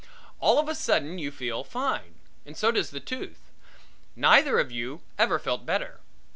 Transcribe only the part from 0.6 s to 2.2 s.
a sudden you feel fine,